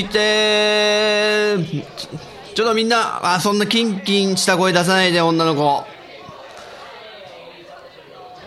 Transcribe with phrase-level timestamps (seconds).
[0.00, 1.56] いて
[2.54, 5.84] ちょっとみんなあそんなキンキンした声出さないで女の子。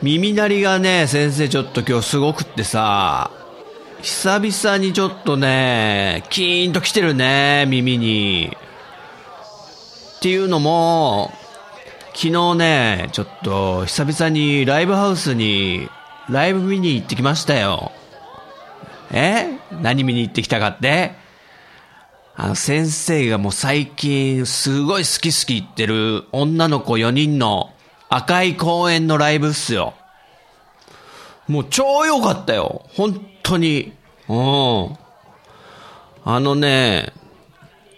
[0.01, 3.31] 耳鳴りがね先生ちょっと今日すごくってさ
[4.01, 8.55] 久々にちょっとねキーンと来てるね耳に。
[10.17, 11.31] っていうのも
[12.13, 15.89] 昨日ねちょっと久々にライブハウスに
[16.29, 17.91] ライブ見に行ってきましたよ。
[19.11, 19.59] え？
[19.81, 21.13] 何見に行ってきたかって？
[22.37, 27.73] あの先生がもう最近すごい好き好き言ってる女の子4人の
[28.09, 29.93] 赤い公園のライブっすよ。
[31.47, 32.85] もう超良かったよ。
[32.93, 33.93] 本当に。
[34.27, 34.97] うん。
[36.25, 37.13] あのね、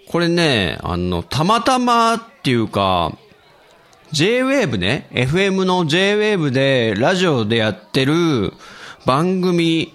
[0.09, 3.17] これね、あの、たまたまっていうか、
[4.11, 8.53] J-Wave ね、FM の J-Wave でラジオでやってる
[9.05, 9.93] 番組、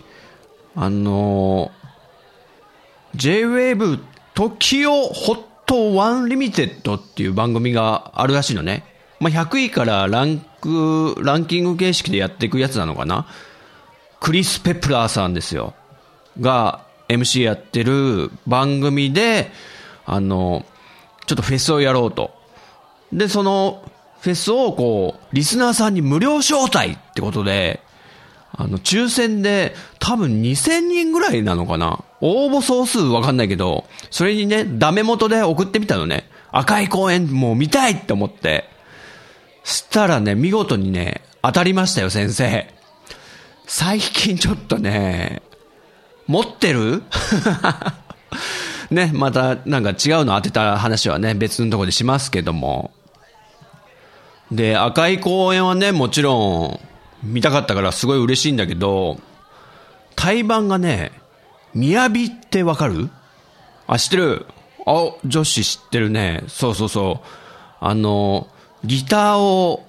[0.74, 1.70] あの、
[3.14, 4.00] J-Wave
[4.34, 8.84] 時をホットワンリミテッドっていう番組があるらしいのね。
[9.20, 13.26] まあ、100位からランク、ランキング形式でやっていくやつなのかな。
[14.20, 15.74] クリス・ペプラーさんですよ。
[16.40, 19.50] が MC やってる番組で、
[20.06, 20.64] あの、
[21.26, 22.30] ちょっとフェスをやろうと。
[23.12, 23.84] で、その
[24.20, 27.80] フェスをこう、リスナーさんに無料招待ってことで、
[28.54, 32.04] あの、抽選で多分2000人ぐらいなのかな？
[32.20, 36.28] 応募総数わかんないけど、それにね、ダメ元で送ってみたのね。
[36.50, 38.68] 赤い公園もう見たいって思って。
[39.64, 42.66] したらね、見事にね、当たりましたよ、先生。
[43.66, 45.40] 最近ちょっとね、
[46.26, 47.02] 持ってる？
[48.90, 52.90] ね、またなんか違うの当てた話はね、別のとこでしますけども。
[54.50, 56.80] で、赤い公園はね、もちろん
[57.22, 59.18] 見たかったからすごい嬉しいんだけど、
[60.16, 61.12] 対バンがね、
[61.74, 62.10] 雅っ
[62.50, 63.08] てわかる？
[63.86, 64.46] あ、知ってる
[64.86, 66.44] あ、女子知ってるね。
[66.48, 67.26] そうそうそう。
[67.80, 68.48] あの、
[68.84, 69.86] ギターを、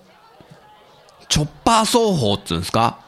[1.29, 2.99] チョッパー奏法っていうんですか？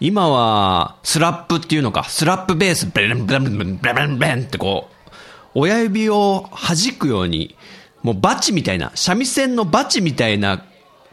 [0.00, 5.10] 今は、スラップっていうのか、スラップベース、ブレンブレンブレンブレンブレンってこう、
[5.54, 7.54] 親指を弾くように、
[8.02, 10.64] もうバチみたいな、三味線のバチみたいな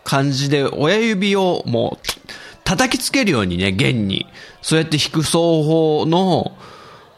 [0.03, 2.07] 感じで親指をもう
[2.63, 4.27] 叩きつけるようにね、弦に。
[4.61, 6.57] そうやって弾く奏法の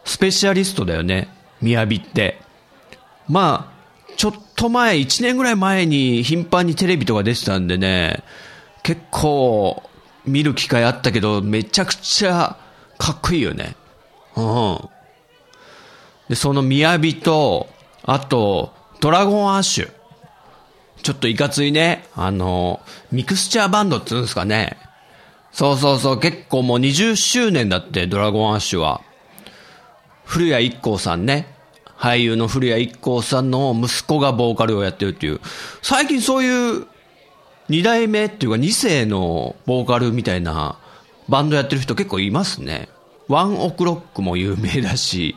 [0.06, 1.30] スペシャリストだよね、
[1.62, 2.42] 雅って。
[3.28, 8.24] まあ、ちょっと前、1年ぐらい前に頻繁にテレビとか出てたんでね、
[8.84, 9.84] 結構
[10.26, 12.58] 見る機会あったけど、めちゃくちゃ
[12.98, 13.76] かっこいいよね。
[14.36, 14.80] うん。
[16.30, 17.68] で、その雅と、
[18.04, 19.92] あと、ドラゴンアッシュ。
[21.04, 22.82] ちょっといかついね、あの、
[23.12, 24.78] ミクスチャーバンドって言うんですかね。
[25.52, 29.02] そうそうそう、結構もう20周年だって、ドラゴンアッシュは。
[30.26, 31.54] 古谷一行さんね。
[31.98, 35.42] 俳優の古谷一行さんの息子がボーカルをやってるっていう。
[35.82, 36.88] 最近そういう
[37.70, 40.80] 二代目っていうか二世のボーカルみたいな
[41.30, 42.90] バンドやってる人結構いますね。
[43.28, 45.36] ワンオクロックも有名だし、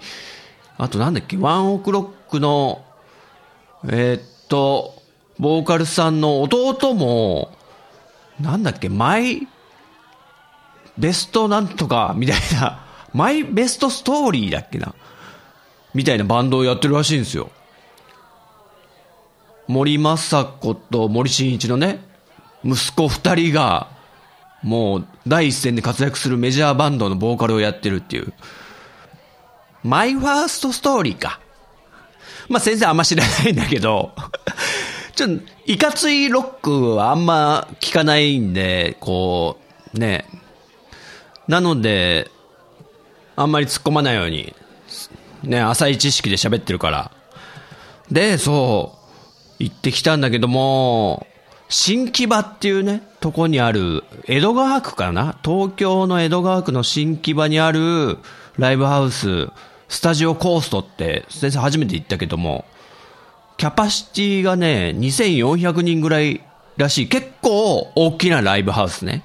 [0.76, 2.84] あとなんだっけ、ワンオクロックの、
[3.88, 5.02] えーっと、
[5.38, 7.52] ボーカルさんの弟も、
[8.40, 9.46] なんだっけ、マイ、
[10.98, 12.80] ベストなんとか、みたいな、
[13.12, 14.94] マイベストストーリーだっけな、
[15.94, 17.50] みたいなバンドをやってるらしいんですよ。
[19.68, 22.04] 森昌子と森進一のね、
[22.64, 23.88] 息子二人が、
[24.62, 28.32] もう第一線で活躍するメジャーバンドのボーカルをやってるっていう。
[29.84, 31.40] マイファーストストーリーか。
[32.48, 34.12] まあ先生あんま知らないんだけど、
[35.16, 39.58] ちょっと、いかついロックはあんま聞かないんで、こ
[39.94, 40.26] う、ね。
[41.48, 42.30] なので、
[43.34, 44.54] あんまり突っ込まないように、
[45.42, 47.10] ね、浅い知識で喋ってるから。
[48.10, 48.94] で、そ
[49.58, 51.26] う、行ってきたんだけども、
[51.68, 55.38] 新木場っていうね、とこにある、江戸川区かな？
[55.42, 58.18] 東京の江戸川区の新木場にある
[58.58, 59.48] ライブハウス
[59.88, 62.64] スタジオコーストって先生初めて言ったけども、
[63.56, 66.42] キャパシティがね、2400人ぐらい
[66.76, 67.08] らしい。
[67.08, 69.22] 結構大きなライブハウスね。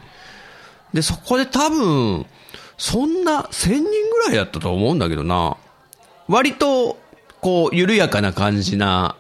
[0.94, 2.26] で、そこで多分、
[2.78, 5.58] そんな1000人ぐらいだったと思うんだけどな。
[6.28, 6.98] 割と、
[7.42, 9.16] こう、緩やかな感じな、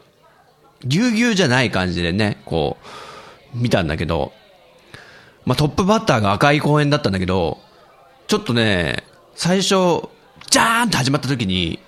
[0.86, 2.78] ぎゅうぎゅうじゃない感じでね、こ
[3.54, 4.32] う、見たんだけど、
[5.46, 7.60] まあ、トップバッターが赤い公園だったんだけど、
[8.28, 9.04] ちょっとね、
[9.36, 9.68] 最初、
[10.50, 11.80] ジャーンって始まった時に、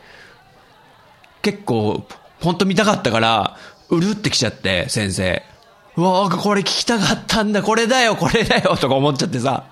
[1.41, 2.05] 結構、
[2.43, 3.57] ほんと見たかったから、
[3.89, 5.41] うるってきちゃって、先生。
[5.95, 9.63] うわこれ聞きたかったんだ、これだよ、これだよ、とか思っちゃってさ。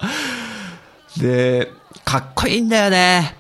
[1.18, 1.70] で、
[2.06, 3.36] かっこいいんだよね。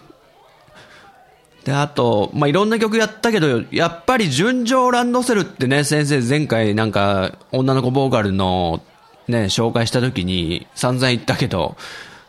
[1.63, 8.81] で、あと、まあ、いろんな曲やったけど、やっぱり純情ランドセルってね、先生前回なんか、女の子ボーカルの
[9.29, 11.77] ね、紹介した時に散々言ったけど、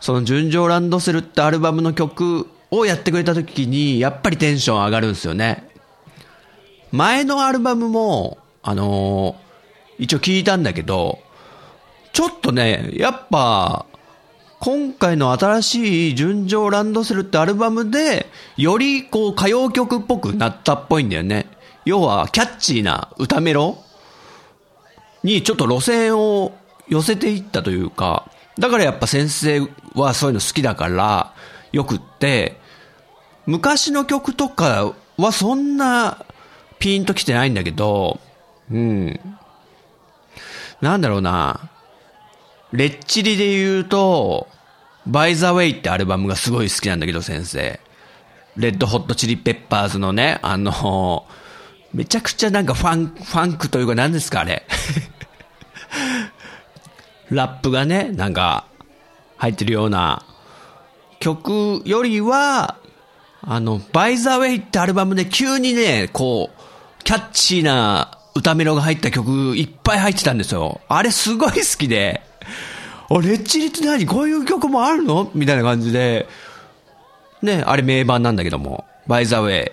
[0.00, 5.71] その純情ランドセルってアルバムの曲をやってくれた時に、やっぱりテンション上がるんですよね。
[6.92, 11.18] 前のアルバムも、あのー、一応聞いたんだけど、
[12.12, 13.86] ちょっとね、やっぱ、
[14.60, 21.46] 今回の新しい純情ランドセルってアルバムで、よりこう歌謡曲っぽくなったっぽいんだよね。
[21.84, 23.78] 要は、キャッチーな歌メロ
[25.24, 26.52] にちょっと路線を
[26.88, 31.32] 寄せていったというか、だからやっぱ先生はそういうの好きだから、
[31.72, 32.60] よくって、
[33.46, 36.24] 昔の曲とかはそんな
[36.82, 38.18] ピンと来てないんだけど、
[38.68, 39.20] うん。
[40.80, 41.70] なんだろうな。
[42.72, 44.48] レッチリで言うと、
[45.06, 47.78] バイザウェイってアルバムがすごい好きなんだけど、先生。
[48.56, 51.24] レッドホットチリペッパーズのね、あの、
[51.94, 54.66] めちゃくちゃなんかファン、ファンクというか何ですか、あれ。
[57.30, 58.64] ラップがね、なんか、
[59.36, 60.24] 入ってるような
[61.20, 62.76] 曲よりは、
[63.40, 66.61] あの、バイザウェイってアルバムで急にね、こう、
[67.04, 70.80] キャッチーな歌メロが入った曲いっぱい入ってたんですよ。
[70.88, 72.22] あれすごい好きで、
[73.10, 74.06] あ、レッチリって何？
[74.06, 75.30] こういう曲もあるの？
[75.34, 76.26] みたいな感じで、
[77.42, 79.72] ね、あれ名盤なんだけども、バイザーウェイ。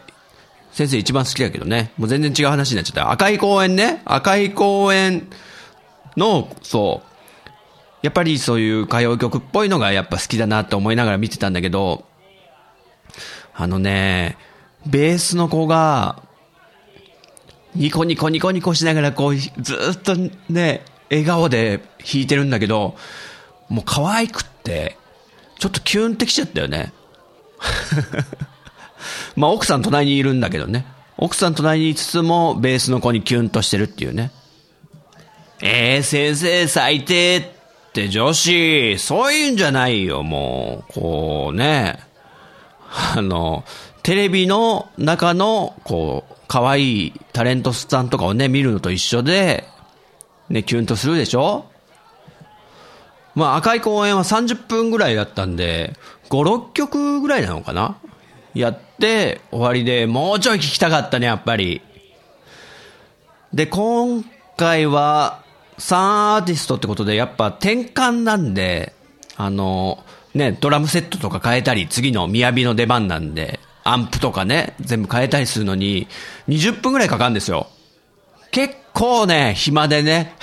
[0.71, 1.91] 先生一番好きだけどね。
[1.97, 3.11] もう全然違う話になっちゃった。
[3.11, 4.01] 赤い公園ね。
[4.05, 5.27] 赤い公園
[6.17, 7.09] の、そう。
[8.01, 12.05] やっぱりそういう歌謡曲っぽいのがやっぱ好きだなって思いながら見てたんだけど、
[13.53, 14.37] あのね、
[14.85, 16.23] ベースの子が、
[17.75, 19.51] ニコニコニコニコしながらこう、ず
[19.93, 20.15] っと
[20.49, 22.95] ね、笑顔で弾いてるんだけど、
[23.67, 24.97] もう可愛くって、
[25.59, 26.93] ちょっとキュンってきちゃったよね。
[29.35, 30.85] まあ奥さん隣にいるんだけどね。
[31.17, 34.31] 奥さん隣にいつつもベースの子にキュンとしてるっていうね。
[35.61, 40.93] えー、先生最低って女子、そういうんじゃないよ、もう。
[40.93, 41.99] こうね。
[43.15, 43.65] あの、
[44.01, 49.63] テレビの中の、こう、可愛いタレントさんとかをね、見るのと一緒で、
[50.49, 51.65] ね、キュンとするでしょ？
[53.35, 55.95] まあ、赤い公演は30分ぐらいだったんで、
[56.29, 57.99] 5、6曲ぐらいなのかな？
[58.55, 61.81] やって、終わりでもうちょい聞きたかったね、やっぱり。
[63.53, 64.25] で、今
[64.57, 65.43] 回は、
[65.77, 68.93] 3アーティストってことで、やっぱ転換なんで、
[69.37, 70.03] あの、
[70.33, 73.59] ね、ドラムセットとか変えたり、次の雅の出番なんで、
[73.91, 76.07] アンプとかね、全部変えたりするのに、
[76.47, 77.67] 20分ぐらいかかるんですよ。
[78.51, 80.35] 結構ね、暇でね。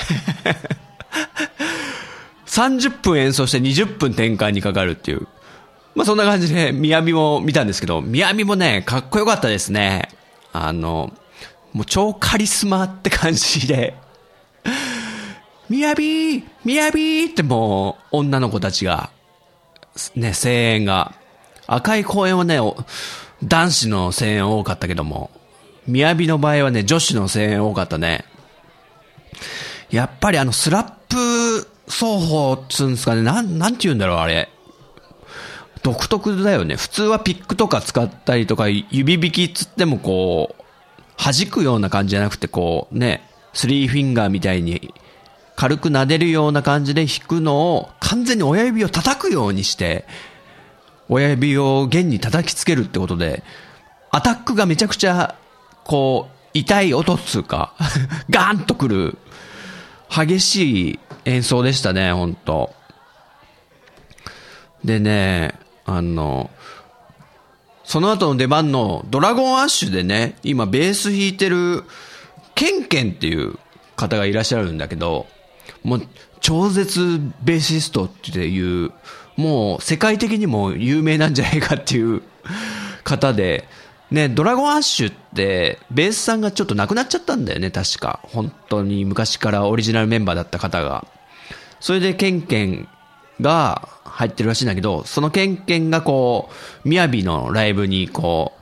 [2.46, 5.28] 30分演奏して20分転換にかかるっていう。
[5.94, 10.08] まあそんな感じで、みやびも見たんですけど、みやびもね、かっこよかったですね。
[10.52, 11.12] あの、
[11.72, 13.94] もう超カリスマって感じで。
[15.68, 19.10] みやびーみやびーってもう、女の子たちが、
[20.16, 21.14] ね、声援が。
[21.68, 22.58] 赤い公園はね、
[23.42, 25.30] 男子の声援多かったけども、
[25.86, 28.24] みやびの場合はね、女子の声援多かったね。
[29.90, 34.48] やっぱりあのスラップ奏法つんですかね、なん、なんて言うんだろう、あれ。
[35.82, 36.74] 独特だよね。
[36.76, 40.62] 普通はピックとか使ったりとか、指弾きつってもこう、
[41.16, 44.92] 弾くような感じじゃなくて、こうね、スリーフィンガーみたいに、
[45.54, 50.06] 軽く撫でるような感じで弾くのを、完全に親指を叩くようにして、
[51.08, 53.42] 親指を弦に叩きつけるってことで、
[54.10, 55.36] アタックがめちゃくちゃ、
[55.84, 57.74] こう、痛い音っつうか、
[58.30, 59.18] ガーンとくる
[60.08, 62.74] 激しい演奏でしたね、ほんと。
[64.84, 66.50] でね、あの、
[67.84, 71.84] その後の出番のドラゴンアッシュでね、今ベース弾いてる
[72.54, 73.58] ケンケンっていう
[73.94, 75.26] 方がいらっしゃるんだけど、
[75.84, 76.06] もう
[76.40, 78.92] 超絶ベーシストっていう、
[79.36, 82.22] もう世界的にも有名なんじゃないかっていう
[83.04, 83.68] 方で、
[84.10, 88.20] ね、ドラゴンアッシュって、ベースさんがちょっと亡くなっちゃったんだよね、確か。
[88.22, 91.06] 本当に昔からオリジナルメンバーだった方が。
[91.80, 92.88] それでケンケン
[93.40, 96.50] が入ってるらしいんだけど、そのケンケンがこ
[96.84, 98.52] う、みやびのライブにこ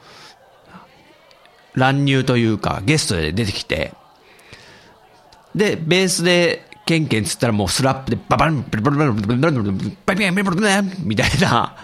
[1.75, 3.93] う、乱入というか、ゲストで出てきて、
[5.55, 11.77] で、ベースで、ケンケンつったらもうスラップでババン、ブルブルブルブルブルブルバビン、ブルブルブルみたいな、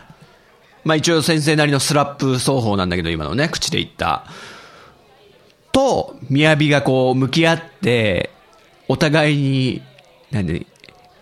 [0.84, 4.24] まあ一応先生なりのスラップ奏法なんだけど、今のね、口で言った。
[5.72, 8.30] と、みやびがこう向き合って、
[8.88, 9.82] お互いに、
[10.30, 10.66] なんで、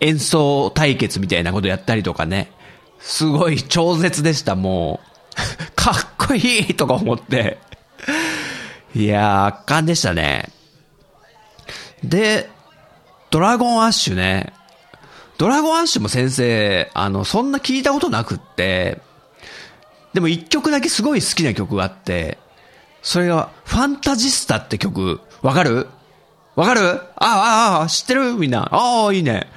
[0.00, 2.50] 演奏対決みたいなことやったりとかね、
[2.99, 5.08] すごい超絶でした、もう。
[5.76, 7.58] かっこいいとか思って。
[8.94, 10.50] いやー、圧巻でしたね。
[12.02, 12.49] で、
[13.30, 14.52] ドラゴンアッシュね。
[15.37, 19.00] ドラゴンアッシュも先生、あの、そんな聞いたことなくって、
[20.14, 22.38] でも一曲だけすごい好きな曲があって、
[23.02, 25.87] それが、ファンタジスタって曲、わかる？
[26.56, 26.80] わかる？
[26.90, 28.32] ああ、ああ、知ってる？
[28.32, 28.68] みんな。
[28.73, 29.49] ああ、いいね。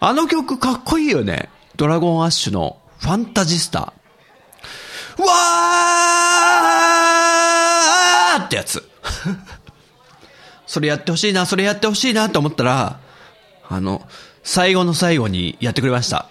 [0.00, 1.50] あの曲かっこいいよね。
[1.76, 3.92] ドラゴンアッシュのファンタジスタ。
[5.18, 8.88] うわーってやつ。
[10.66, 13.00] それやってほしいな、それやってほしいなと思ったら、
[13.68, 14.06] あの、
[14.42, 16.28] 最後の最後にやってくれました。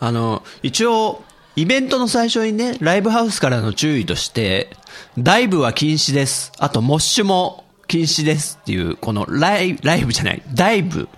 [0.00, 1.22] あの、一応、
[1.56, 4.70] イベントの最初にね、ライブハウスからの注意として、
[5.18, 6.50] ダイブは禁止です。
[6.58, 11.08] あと、モッシュも禁止ですっていう、このライライブじゃない、ダイブ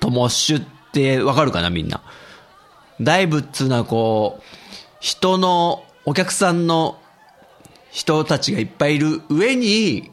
[0.00, 2.02] とモッシュってわかるかなみんな。
[3.00, 4.56] ダイブっつうのはこう、
[5.00, 6.98] 人の、お客さんの
[7.90, 10.10] 人たちがいっぱいいる上に、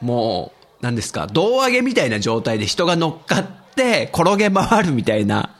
[0.00, 0.55] もう、
[0.86, 5.50] 何ですか、胴上げみたいな状態で人が乗っかって転げ回るみたいな。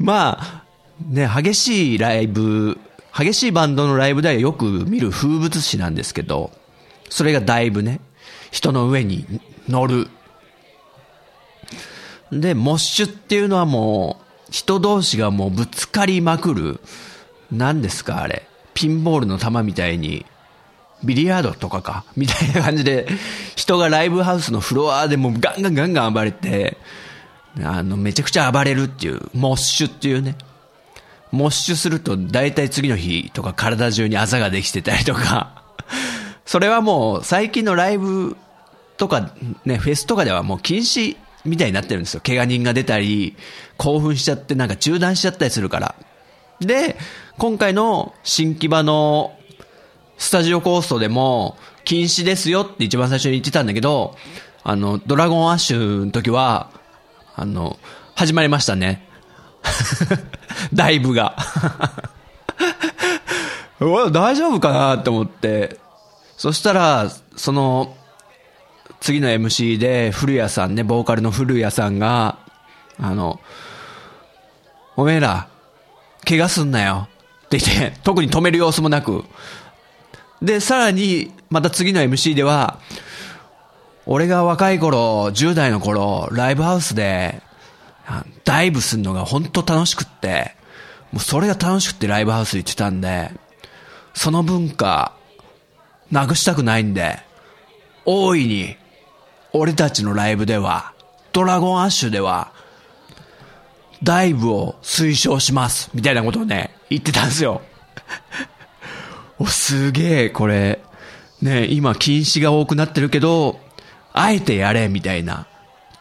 [0.00, 0.64] まあ、
[1.08, 2.76] ね、激しいライブ、
[3.16, 6.50] 激しいバンドのライブではよく見る風物詩なんですけど、
[7.08, 8.00] それがだいぶね、
[8.50, 9.26] 人の上に
[9.68, 10.08] 乗る。
[12.32, 16.80] で、モッシュっていうのはもう、人同士がもうぶつかりまくる。
[17.52, 18.48] 何ですかあれ。
[18.74, 20.26] ピンボールの球みたいに、
[21.04, 23.06] ビリヤードとかか、みたいな感じで、
[23.68, 26.78] 人がライブハウスのフロアでもガンガンガンガン暴れて、
[27.62, 30.36] あの、めちゃくちゃ暴れるっていう、モッシュっていうね。
[31.32, 35.62] モッシュすると大体次の日とか体中にあざができてたりとか、
[36.46, 38.38] それはもう最近のライブ
[38.96, 39.32] とか
[39.66, 42.22] ね、フェスとかではもう禁止みたいになってるんですよ。
[42.24, 43.36] 怪我人が出たり、
[43.76, 45.94] 興奮しちゃってなんか中断しちゃったりするから。
[46.60, 46.96] で、
[47.36, 49.36] 今回の新木場の
[50.16, 51.58] スタジオコーストでも
[51.88, 54.14] 禁止ですよって一番最初に言ってたんだけど、
[54.62, 56.70] あの、ドラゴンアッシュの時は、
[57.34, 57.78] あの、
[58.14, 59.08] 始まりましたね。
[60.74, 61.34] ダイブが。
[63.80, 65.80] 大丈夫かなって思って。
[66.36, 67.96] そしたら、その、
[69.00, 72.36] 次の MC で、古谷さんね、ボーカルの古谷さんが、
[73.00, 73.40] あの、
[74.94, 75.48] おめえら、
[76.26, 77.08] 怪我すんなよ。
[77.46, 79.24] って言って、特に止める様子もなく。
[80.42, 82.78] で、さらに、また次の MC では、
[84.06, 87.42] 俺が若い頃、10代の頃、ライブハウスで、
[88.44, 90.54] ダイブするのが本当楽しくって、
[91.12, 93.30] もうそれが楽しくってライブハウス行ってたんで、
[94.14, 95.12] その文化、
[96.10, 97.18] なくしたくないんで、
[98.04, 98.76] 大いに、
[99.52, 100.92] 俺たちのライブでは、
[101.32, 102.52] ドラゴンアッシュでは、
[104.02, 105.90] ダイブを推奨します。
[105.92, 107.60] みたいなことをね、言ってたんですよ。
[109.38, 110.80] お、すげえ、これ。
[111.40, 113.60] ね今禁止が多くなってるけど、
[114.12, 115.46] あえてやれ、みたいな。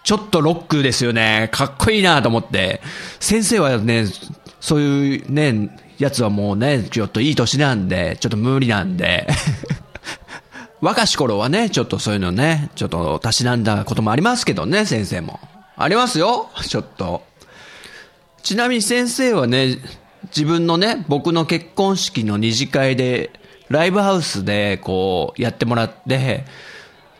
[0.03, 1.49] ちょっとロックですよね。
[1.51, 2.81] かっこいいなと思って。
[3.19, 4.05] 先生はね、
[4.59, 9.27] そういうね、やつはもうね、ちょっといい年なんで、ちょっと無理なんで。
[10.81, 15.39] 若し頃はね、ちょっとそういうのね、ちょっとたしなんだこともありますけどね、先生も。
[15.75, 17.23] ありますよちょっと。
[18.43, 19.77] ちなみに先生はね、
[20.35, 23.31] 自分のね、僕の結婚式の二次会で、
[23.69, 26.45] ライブハウスでこうやってもらって、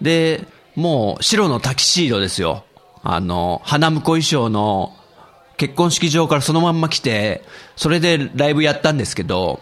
[0.02, 0.46] で、
[0.76, 2.64] もう白のタキシードですよ。
[3.04, 4.96] あの、花婿衣装の
[5.58, 7.44] 結婚式場からそのまんま来て、
[7.76, 9.60] それでライブやったんですけど、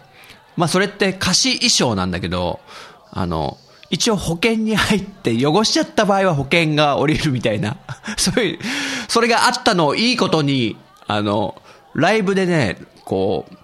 [0.56, 2.60] まあそれって貸し衣装なんだけど、
[3.10, 3.58] あの、
[3.90, 7.76] 一応保険に入って汚しちゃった場合は保険が降りるみたいな、
[8.18, 8.58] そういう、
[9.08, 10.76] それがあったのをいいことに、
[11.06, 11.60] あの、
[11.94, 13.54] ライブでね、こう、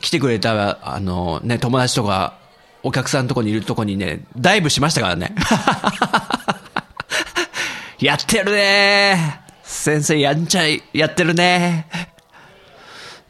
[0.00, 2.38] 来てくれた、あのね、友達とか、
[2.82, 5.34] お客さんとこにいるとこにね、ダイブしましたからね。
[8.00, 11.86] やってるね先生やんちゃい、やってるね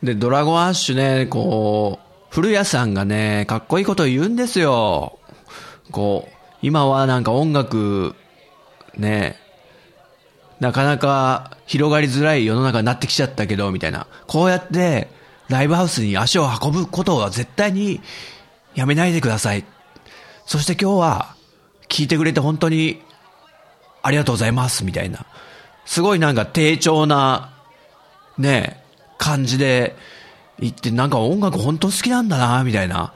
[0.02, 5.18] で、ドラゴンアッシュね、こう、古谷さんがね、かっこいいこと言うんですよ。
[5.90, 6.32] こう、
[6.62, 8.14] 今はなんか音楽、
[8.96, 9.36] ね、
[10.60, 14.06] なかなか広がりづらい世の中になってきちゃったけど、みたいな。
[14.28, 15.08] こうやって
[15.52, 18.00] ライブハウスに足を運ぶことは絶対に
[18.74, 19.64] やめないでください。
[20.46, 21.36] そして今日は
[21.88, 23.02] 聞いてくれて本当に
[24.02, 25.26] ありがとうございます、みたいな。
[25.84, 27.52] すごいなんか低調な、
[28.38, 28.82] ね、
[29.18, 29.94] 感じで
[30.58, 33.12] 言って、なんか音楽本当好きなんだな、みたいな。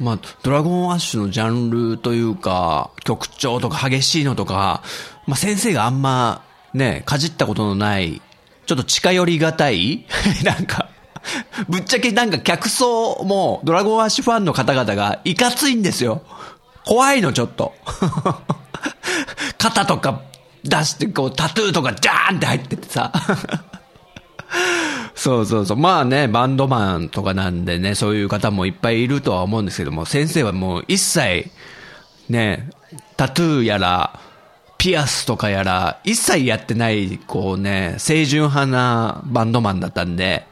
[0.00, 4.82] まあ、ドラゴンアッシュのジャンルというか、曲調とか激しいのとか、
[5.26, 6.42] まあ先生があんま
[6.74, 8.20] ね、かじったことのない、
[8.66, 10.06] ちょっと近寄りがたい
[10.42, 10.88] なんか、
[11.68, 16.22] ぶっちゃけなんか客層もドラゴンアッシュファンの方々がいかついんですよ。
[16.84, 17.74] 怖いのちょっと。
[19.58, 20.20] 肩とか
[20.64, 23.12] 出してこうタトゥーとかジャーンって入っててさ。
[25.14, 25.76] そうそうそう。
[25.76, 31.50] まあね、バンドマンとかなんでね、そういう方もいっぱいいるとは思うんですけども、先生はもう一切、
[32.28, 32.70] ね、
[33.16, 34.18] タトゥーやら、
[34.76, 40.46] ピアスとかやら、一切やってない、こうね、清純派なバンドマンだったんで、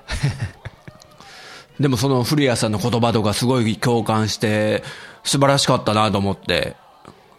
[1.82, 4.84] でもその古谷さんの言葉とかすごい共感して、
[5.24, 6.76] 素晴らしかったなと思って、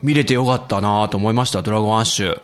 [0.01, 2.41] 見れてよかったなと思いました、ドラゴンアッシュ。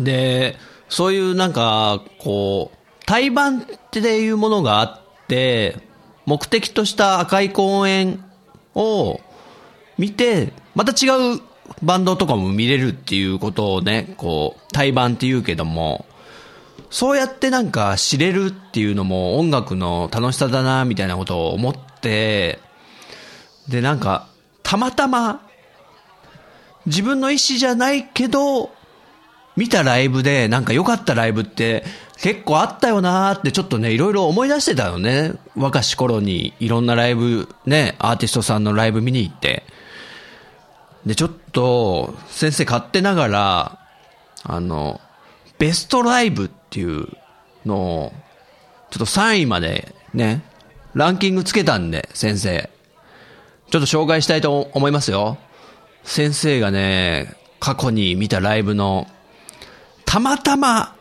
[0.00, 0.56] で、
[0.88, 2.76] そういうなんか、こう、
[3.06, 5.76] 対バンっていうものがあって、
[6.24, 8.24] 目的とした赤い公園
[8.74, 9.20] を
[9.96, 11.40] 見て、また違う
[11.84, 16.04] バンドとかも見れるっていうことをね、こう、対バンって言うけども、
[16.90, 22.60] そうやってなんか知れるっていうのも音楽の楽しさだな、みたいなことを思って、
[23.68, 24.28] で、なんか、
[24.62, 25.42] たまたま、
[26.86, 28.70] 自分の意思じゃないけど、
[29.56, 31.84] 見たライブでなんか良かったライブって
[32.18, 35.32] 結構あったよなーってちょっとね、いろいろ思い出してたのね。
[35.56, 39.64] 若し頃にいろんなライブ、ね、アーティストさんのライブ見に行って。
[41.04, 43.78] で、ちょっと、先生勝手ながら、
[44.44, 45.00] あの、
[45.58, 47.08] ベストライブっっていう
[47.64, 48.12] のを、
[48.90, 50.42] ちょっと3位までね、
[50.92, 52.68] ランキングつけたんで、先生。
[53.70, 55.38] ちょっと紹介したいと思いますよ。
[56.04, 59.08] 先生がね、過去に見たライブの
[60.04, 60.94] たまたま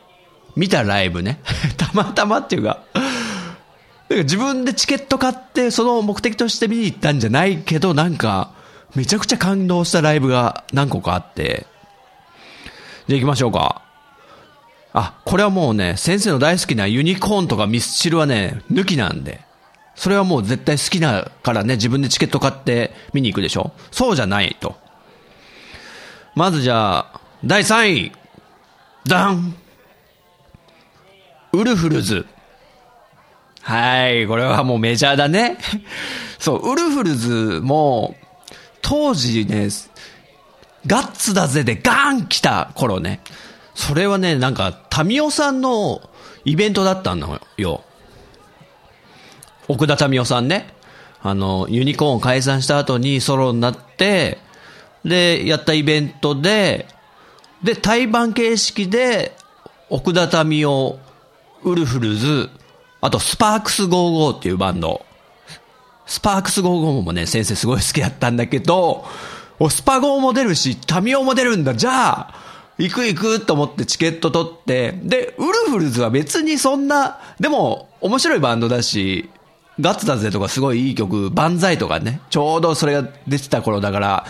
[0.56, 1.42] 見たライブね。
[1.76, 8.52] たまたまっていうか、なんか自分でチケット買ってその目的として見に行ったんじゃないけど、なんか、
[8.96, 11.68] めちゃくちゃ感動したライブが何個かあって。
[13.08, 13.85] じゃあ行きましょうか。
[14.98, 19.42] あ、これはもうね、先生の大好きなユニコーンとかミスチルはね、抜きなんで。
[19.94, 24.78] それはもう絶対好きなからね、自分でチケット買って見に行くでしょそうじゃないと。
[26.34, 28.12] まずじゃあ、第3位。
[29.06, 29.54] ダン
[31.52, 32.26] ウルフルズ。
[33.62, 35.58] はい、これはもうメジャーだね。
[36.40, 38.16] そう、ウルフルズも、
[38.82, 39.68] 当時ね、
[40.88, 43.20] ガッツだぜでガーン来た頃ね。
[43.76, 46.02] それはね、なんか、タミオさんの
[46.46, 47.84] イベントだったのよ。
[49.68, 50.74] 奥田タミオさんね。
[51.22, 54.38] あの、ユニコーンを解散した後にソロになって、
[55.04, 56.88] で、やったイベントで、
[57.64, 59.36] で、対バン形式で、
[59.90, 61.00] 奥田民生、
[61.64, 62.50] ウルフルズ、
[63.02, 65.06] あとスパークス55っていうバンド。
[66.06, 69.06] スパークス55もね、先生すごい好きだったんだけど、
[69.70, 71.76] スパゴーも出るし、民生も出るんだ。
[71.76, 72.34] じゃあ、
[72.78, 79.30] 行く行くと思ってチケット取って、で、ウルフルズは別にそんな、でも面白いバンドだし、
[79.80, 84.26] ガッツだぜとかすごいいい曲、万歳とかね、ちょうどそれが出てた頃だから、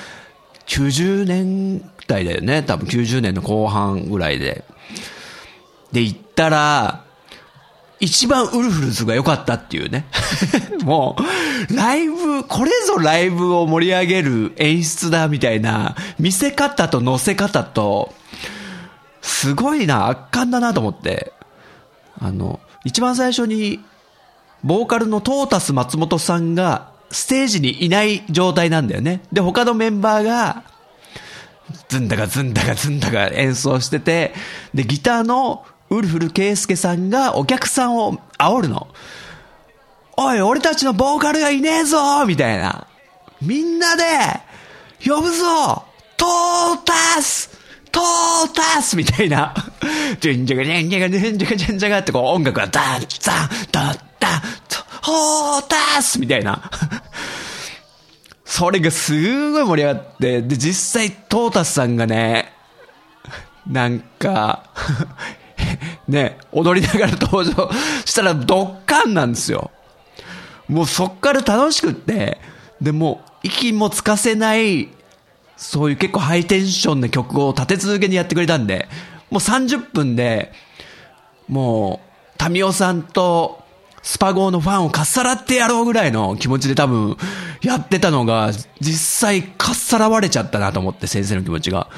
[0.68, 2.64] 90年代だよね。
[2.64, 4.64] 多分90年の後半ぐらいで。
[5.92, 7.06] で、行ったら、
[8.00, 10.06] 一番ウルフルズが良かったっていうね。
[10.84, 11.16] も
[11.70, 18.14] う、ライブ、これぞライブを盛り上げる演出だみたいな、見せ方と乗せ方と、
[19.26, 21.34] すごいな、圧巻だなと思って。
[22.22, 23.84] あの、一番最初に、
[24.64, 29.22] ボーカルのトータス松本さんがステージにいない状態なんだよね。
[29.34, 30.64] で、他のメンバーが、
[31.90, 34.34] ズンダガズンダガズンダガ演奏してて、
[34.76, 38.88] で、ギターのウルフル圭介さんがお客さんを煽るの。
[40.18, 42.86] おい、俺たちのボーカルがいねえぞみたいな。
[43.42, 44.04] みんなで、
[45.04, 45.84] 呼ぶぞ
[46.16, 47.55] トータス
[47.96, 49.54] トータスみたいな。
[50.20, 56.70] ジュンジャガジュンジャガジュンジャガジュンジャガってこう音楽がダンダンダンダントータスみたいな。
[58.44, 62.52] それがすごい盛り上がって、で、実際トータスさんがね、
[63.66, 64.66] なんか
[66.10, 67.70] ね、踊りながら登場
[68.04, 69.72] したらドッカンなんですよ。
[70.68, 72.40] もうそっから楽しくって、
[72.82, 74.90] で、もう息もつかせない、
[75.58, 78.88] そういう結構ハイテンションな曲を立て続けにやってくれたんで、
[79.30, 80.52] もう30分で、
[81.48, 83.64] もう、タミオさんと、
[84.02, 87.18] スパゴーのファンをかっさらってやろうぐらいの気持ちで多分、
[87.62, 91.90] やってたのが、実際かっさらわれちゃったなと思って、先生の気持ちが。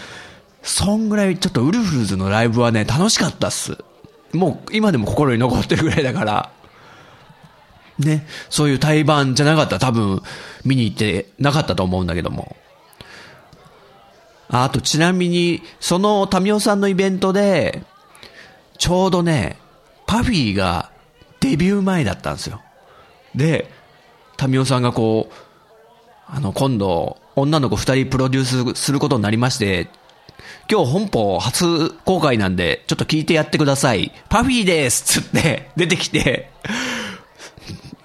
[0.64, 3.78] そんぐらいちょっとウルフルズのライブはね、楽しかったっす。
[4.34, 6.52] もう今でも心に残ってるぐらいだから。
[8.00, 10.22] ね、そういう対バンじゃなかったら多分
[10.64, 12.56] 見に行ってなかったと思うんだけども。
[14.50, 17.84] ああとちなみに、そのタミオさんのイベントで、
[18.78, 19.58] ちょうどね、
[20.06, 20.92] パフィーが
[21.40, 22.62] デビュー前だったんですよ。
[23.36, 23.70] で、
[24.38, 25.34] タミオさんがこう、
[26.28, 29.90] あの、今度、女の子二人プロデュースすることになりまして、
[30.70, 34.12] 今日本邦初公開なんで、ちょっと聞いてやってください。
[34.30, 36.52] パフィーですつって出てきて、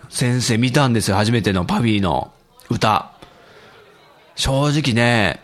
[0.08, 2.32] 先生見たんですよ、初めてのパフィーの
[2.70, 3.12] 歌。
[4.36, 5.41] 正直ね、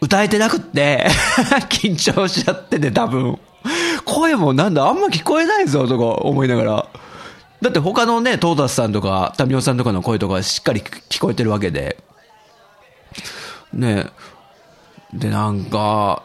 [0.00, 1.06] 歌えてなくって、
[1.68, 3.38] 緊張しちゃってて多分。
[4.04, 6.86] 声もなんだ、あんま聞こえないぞとか思いながら。
[7.60, 11.98] だって他のね、トータスさんとか、タミオさんとかの声とかしっかり聞こえてるわけで。
[13.72, 14.06] ね
[15.12, 16.22] で、なんか、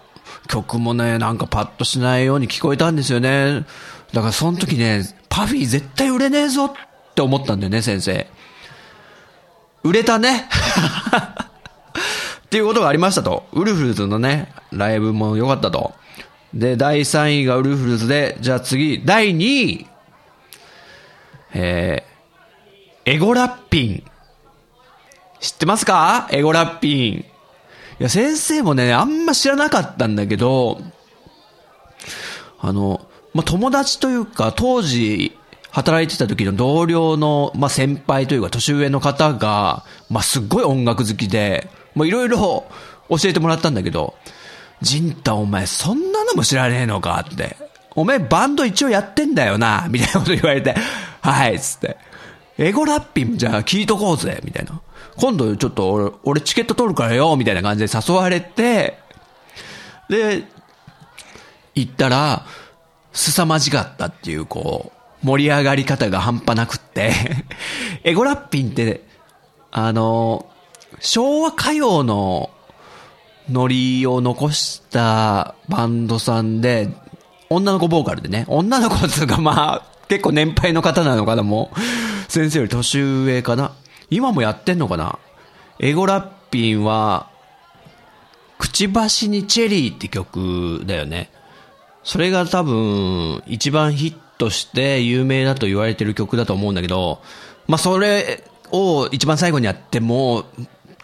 [0.48, 3.66] 曲もね、なんかパッとしないように聞こえたんですよね。
[4.14, 6.72] だからその時ね、パフィー絶対売れねえぞっ
[7.16, 8.28] て思ったんだよね、先生。
[9.84, 10.50] 売れたね
[12.46, 13.48] っていうことがありましたと。
[13.54, 15.94] ウルフルズのね、ライブも良かったと。
[16.54, 19.88] で、第3位がウルフルズで、じゃあ次、第2位。
[21.54, 24.04] えー、エゴラッピン。
[25.40, 26.28] 知ってますか？
[26.32, 27.14] エゴラッピン。
[27.20, 27.26] い
[28.00, 30.82] や、先生もね、あんま知らなかったんだけど、
[32.60, 35.38] あの、まあ、友達というか、当時、
[35.72, 42.66] 働いてた時の同僚の、まあ、先輩というか、年上の方が、まあ、すっごい音楽好きで、まあ、いろいろ
[43.10, 44.16] 教えてもらったんだけど、
[44.82, 47.26] ジンタお前そんなのも知らねえのか？
[47.30, 47.58] って。
[47.96, 50.76] お前バンド一応やってんだよな、みたいなこと言われて、
[51.22, 51.98] はい、つって。
[52.58, 54.82] エゴラッピンじゃあ聞いとこうぜ、みたいな。
[55.18, 59.00] 今度ちょっと俺、俺チケット取るからよ、みたいな感じで誘われて、
[60.10, 60.44] で、
[61.74, 62.46] 行ったら、
[63.14, 64.92] 凄まじかったっていう、こ
[65.24, 67.14] う、盛り上がり方が半端なくって、
[68.04, 69.04] エゴラッピンって、
[69.72, 70.46] あの、
[71.00, 72.50] 昭和歌謡の
[73.50, 76.90] ノリを残したバンドさんで、
[77.50, 82.32] 女の子ボーカルでね、女の子っていうかまあ、結構年配の方なのかな、もう。
[82.32, 83.74] 先生より年上かな。
[84.10, 85.20] 今もやってんのかな。
[85.80, 87.30] エゴラッピンは、
[88.58, 91.30] くちばしにチェリーって曲だよね。
[92.04, 97.22] それが多分、一番ヒットして有名だと言われてる曲だと思うんだけど、
[97.68, 100.46] まあそれを一番最後にやっても、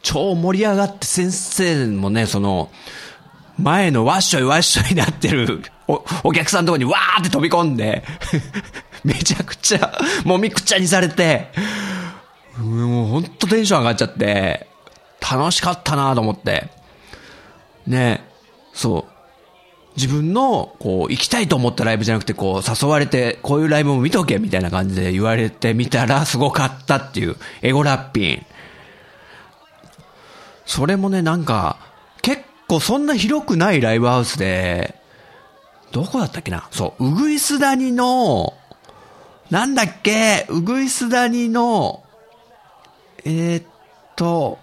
[0.01, 2.69] 超盛り上がって先生もね、その、
[3.57, 8.03] 前のワッショイワッショイになってるおお客さんのとこにわーって飛び込んで、
[9.03, 11.49] めちゃくちゃ、もみくちゃにされて、
[12.57, 14.67] もうほんとテンション上がっちゃって、
[15.21, 16.69] 楽しかったなと思って。
[17.85, 18.25] ね
[18.73, 19.11] そう。
[19.95, 28.45] 自分の、こう、行きたいと思ったライブじゃなくて、こう、誘われて、こういうライブも見とけ、みたいな感じで言われてみたら、すごかったっていう、エゴラッピン。
[30.65, 31.77] それもね、なんか、
[32.21, 34.95] 結構そんな広くないライブハウスで、
[35.91, 36.67] どこだったっけな？
[36.71, 38.53] そう、うぐいす谷の、
[39.49, 40.45] なんだっけ？
[40.49, 42.03] うぐいす谷の、
[43.25, 43.65] えー、っ
[44.15, 44.59] と、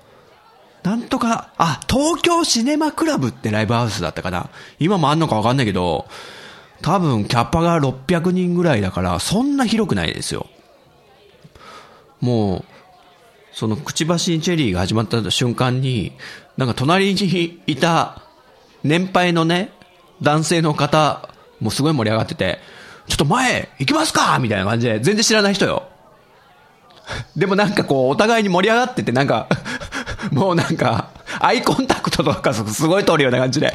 [0.83, 4.49] なんとか、あ、東京シネマクラブってライブハウスだったかな？
[4.79, 6.07] 今もあんのかわかんないけど、
[6.81, 10.47] 多分キャッパが600人ぐらいだから、そんな広くないですよ。
[12.21, 12.65] もう、
[13.59, 16.12] そのくちばしチェリーが始まった瞬間に、
[16.57, 18.23] なんか隣にいた
[18.85, 19.73] 年配のね、
[20.23, 22.61] 男性の方もうすごい盛り上がってて、
[23.09, 25.88] ちょっと前行きますかみたいな感じで、全然知らない人よ。
[27.35, 29.49] でもなんかこう、お互いに盛り上がってて、なんか、
[30.31, 33.75] もうなんか、アイコンタクトとかすごい取るような感じで、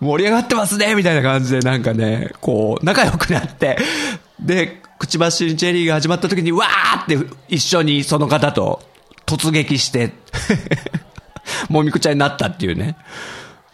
[0.00, 3.78] 盛り上がってますねみたいな感じで、なんかね、こう、仲良くなって、
[4.40, 8.82] で、くちばしにチェリーが始まった時に、わーって一緒にその方と
[9.24, 10.12] 突撃して、
[11.70, 12.98] もみくちゃになったっていうね。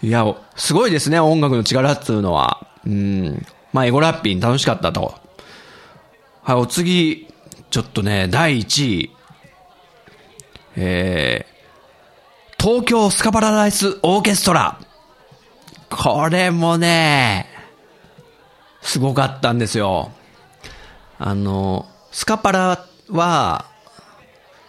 [0.05, 2.65] いや、すごいですね、音楽の力っていうのは。
[2.87, 3.45] うん。
[3.73, 5.17] まあ、エゴラッピン楽しかったと。
[6.45, 7.27] はい、お次、
[7.71, 9.11] ちょっとね、第1位。
[10.77, 14.79] えー、東京スカパラダイスオーケストラ。
[15.91, 17.49] これもね、
[18.81, 20.13] すごかったんですよ。
[21.19, 23.67] あの、スカパラは、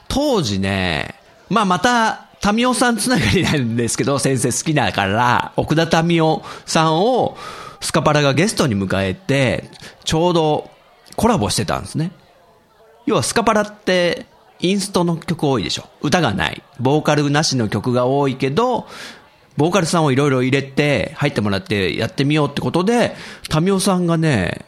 [0.07, 1.15] 当時ね、
[1.49, 7.37] まあまた、タミオさんつながりなんですけど、 先生好きだから、奥田タミオさんを
[7.81, 9.69] スカパラがゲストに迎えて、
[10.03, 10.69] ちょうど
[11.15, 12.11] コラボしてたんですね。
[13.05, 14.27] 要はスカパラって
[14.59, 15.85] インストの曲多いでしょ。
[16.01, 16.61] 歌がない。
[16.79, 18.87] ボーカルなしの曲が多いけど、
[19.55, 23.15] ボーカルさんをいろいろ入れて、入ってもらってやってみようってことで、
[23.49, 24.65] タミオさんがね、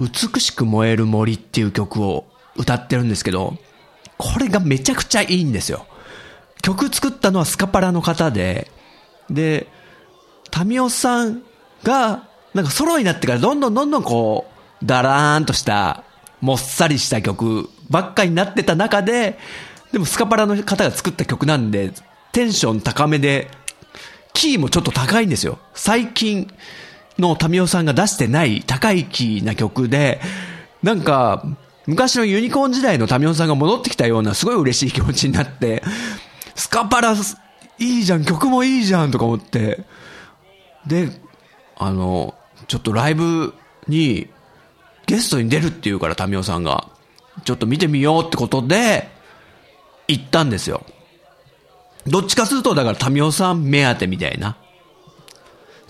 [0.00, 2.24] 美しく燃える森っていう曲を
[2.56, 3.58] 歌ってるんですけど、
[4.16, 5.86] これがめちゃくちゃいいんですよ。
[6.62, 8.70] 曲作ったのはスカパラの方で、
[9.28, 9.66] で、
[10.50, 11.42] タミオさん
[11.82, 14.46] が、なんかソロになってからどんどんどんどんこ
[14.82, 16.04] う、だらーんとした、
[16.40, 19.38] もっさりした曲ばっかになってた中で、
[19.92, 21.92] でもスカパラの方が作った曲なんで、
[22.32, 23.50] テンション高めで
[24.32, 25.58] キーもちょっと高いんですよ。
[25.74, 26.50] 最近
[27.20, 30.20] のタミオさんが出してない高いキーな曲で、
[30.82, 31.44] なんか、
[31.86, 35.82] 昔のユニコーン時代のタミオさんが戻ってきたようなすごい嬉しい気持ちになって、
[36.54, 37.14] スカパラ
[37.78, 39.84] いいじゃん、曲もいいじゃんとか思って、
[40.86, 41.10] で、
[41.76, 42.34] あの、
[42.68, 43.54] ちょっとライブ
[43.88, 44.28] に
[45.06, 46.88] ゲストに出るって言うからタミオさんが、
[47.44, 49.08] ちょっと見てみようってことで、
[50.08, 50.84] 行ったんですよ。
[52.06, 54.56] どっちかすると、だからタミオさん目当てみたいな。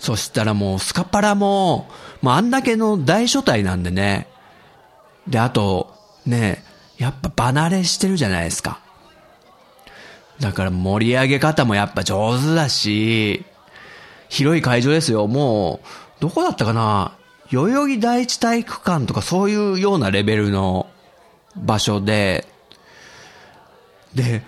[0.01, 1.87] そしたらもうスカパラも、
[2.23, 4.27] まあ、あんだけの大所帯なんでね。
[5.27, 5.93] で、あと、
[6.25, 6.63] ね、
[6.97, 8.79] やっぱ離れしてるじゃないですか。
[10.39, 13.45] だから盛り上げ方もやっぱ上手だし、
[14.27, 15.27] 広い会場ですよ。
[15.27, 15.87] もう、
[16.19, 17.15] どこだったかな？
[17.51, 20.87] 代々木第一体育館とかそういうようなレベルの
[21.55, 22.47] 場所で、
[24.15, 24.41] で、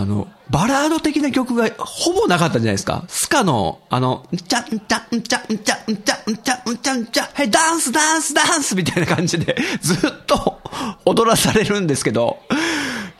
[0.00, 3.04] あの、バラード的な曲がほぼなかったじゃないですか。
[3.08, 10.60] スカの、あの、んちゃんちゃんちゃんちゃんちゃんちゃんちゃんちゃん、はい、ダンスダンスダンスみたいな感じで、ずっと
[11.04, 12.38] 踊らされるんですけど、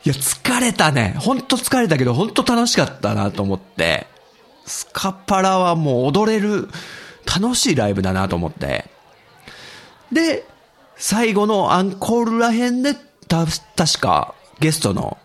[0.05, 1.15] いや、疲れたね。
[1.19, 4.07] ほんと疲れたけど、ほんと楽しかったなと思って、
[4.65, 6.69] スカパラはもう踊れる、
[7.25, 8.85] 楽しいライブだなと思って。
[10.13, 10.47] で、
[10.95, 12.95] 最後のアンコールらへんで、
[13.27, 15.17] た、確か、ゲストの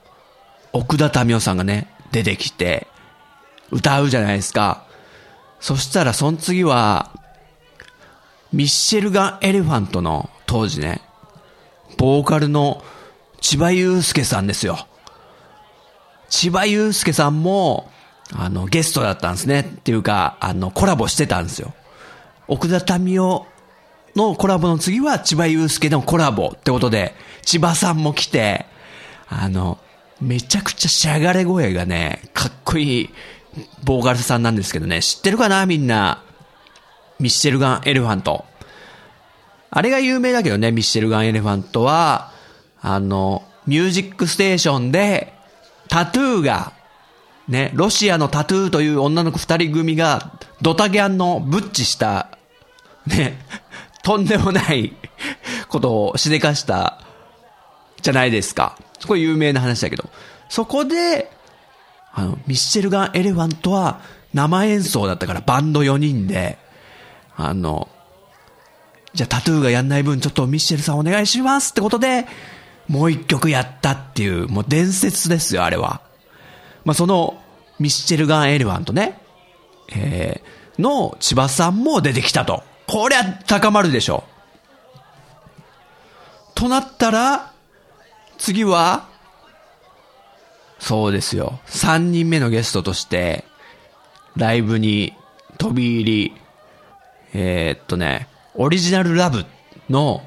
[0.74, 2.88] 奥田民生さんがね、出てきて、
[3.70, 4.84] 歌うじゃないですか。
[5.60, 7.12] そしたら、その次は、
[8.52, 11.00] ミッシェルガン・エレファントの当時ね、
[11.96, 12.84] ボーカルの
[13.40, 14.86] 千葉祐介さんですよ。
[16.28, 17.88] 千葉祐介さんも、
[18.32, 19.60] あの、ゲストだったんですね。
[19.60, 21.72] っていうか、あの、コラボしてたんですよ。
[22.48, 23.46] 奥田民生
[24.16, 28.66] のコラボの次は千葉祐介のコラボってことで、千葉さんも来て、
[29.28, 29.78] あの、
[30.20, 33.10] めちゃくちゃしゃがれ声がね、かっこいい
[33.84, 36.22] ボーカルさんなんですけどね、知ってるかなみんな？
[37.20, 38.44] ミッシェルガン・エレファント。
[39.70, 42.32] あれが有名だけどね、ミッシェルガン・エレファントは、
[42.80, 45.32] あの、ミュージックステーションで、
[45.88, 46.72] タトゥーが、
[47.48, 52.38] ね、ロシアのタトゥーという女の子二人組が、ドタギャンのブッチした、
[53.06, 53.38] ね、
[54.02, 54.96] とんでもない
[55.68, 57.03] ことをしでかした、
[58.04, 58.76] じゃないですか。
[59.00, 60.08] すごい有名な話だけど。
[60.50, 61.32] そこで、
[62.12, 64.00] あの、ミッシェルガン・エレファントは
[64.34, 66.58] 生演奏だったからバンド4人で、
[67.34, 67.88] あの、
[69.14, 72.26] じゃあタトゥーがやんない分ちょっとミッシェルさんお願いしますってことで、
[72.88, 76.02] もう一曲やったっていう、もう伝説ですよ、あれは。
[76.84, 77.40] まあ、その、
[77.78, 79.18] ミッシェルガン・エレファントね、
[79.96, 82.62] えー、の千葉さんも出てきたと。
[82.86, 84.24] こりゃ高まるでしょ。
[86.54, 87.53] となったら、
[88.38, 89.08] 次は、
[90.78, 91.60] そうですよ。
[91.66, 93.44] 3人目のゲストとして、
[94.36, 95.14] ライブに
[95.58, 96.36] 飛び入り、
[97.32, 99.46] えー、っとね、オリジナルラブ
[99.88, 100.22] の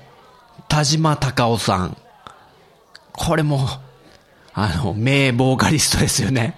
[0.67, 1.98] 田島隆夫さん。
[3.13, 3.67] これも、
[4.54, 6.58] あの、名ボーカリストですよね。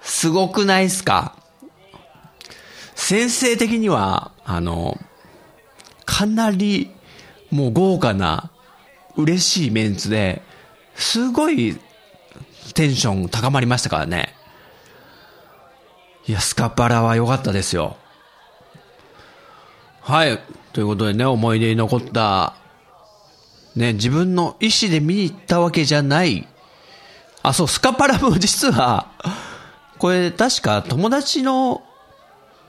[0.00, 1.36] すごくないっすか？
[2.94, 4.98] 先生的には、あの、
[6.04, 6.90] かなり、
[7.50, 8.50] もう豪華な
[9.16, 10.42] 嬉しいメンツで、
[10.94, 11.78] すごい
[12.74, 14.34] テンション高まりましたからね。
[16.26, 17.96] いや、スカパラは良かったですよ。
[20.00, 20.38] はい。
[20.72, 22.54] ということでね、思い出に残った、
[23.74, 26.46] ね、自分の意思で見に行ったわけじゃない。
[27.42, 29.06] あ、そう、スカパラも実は、
[29.98, 31.82] これ確か友達の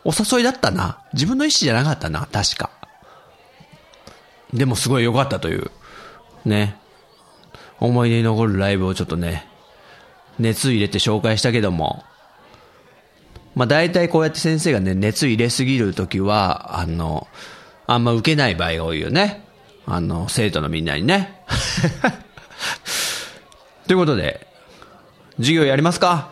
[0.04, 1.00] お誘いだったな。
[1.14, 2.70] 自分の意思じゃなかったな、確か。
[4.54, 5.72] でもすごい良かったという
[6.48, 6.78] ね、
[7.80, 9.48] 思い出に残るライブをちょっとね、
[10.40, 12.04] 熱入れて紹介したけども、
[13.56, 17.28] まあ大体こうやって先生がね、熱入れすぎるときは、あの、
[17.86, 19.46] あんま受けない場合が多いよね。
[19.86, 21.42] あの、生徒のみんなにね。
[23.88, 24.48] ということで、
[25.38, 26.32] 授業やりますか？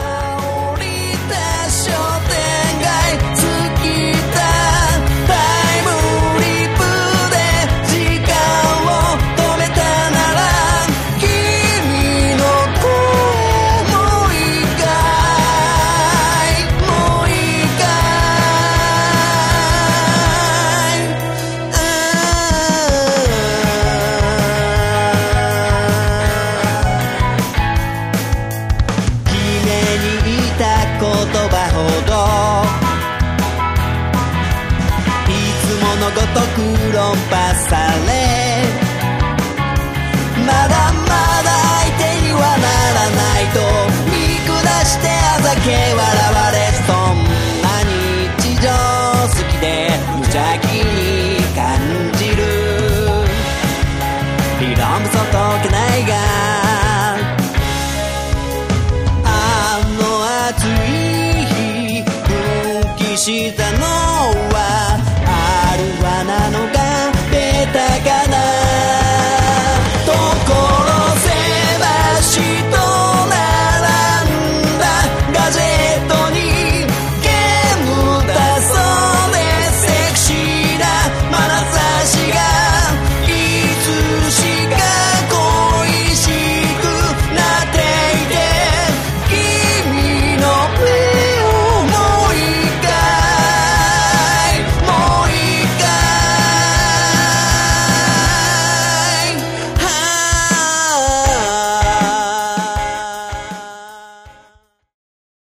[63.31, 63.80] she then